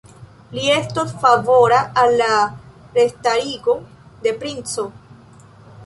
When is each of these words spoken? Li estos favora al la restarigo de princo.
Li 0.53 0.63
estos 0.75 1.11
favora 1.25 1.83
al 2.05 2.17
la 2.23 2.31
restarigo 2.97 3.79
de 4.27 4.37
princo. 4.45 4.93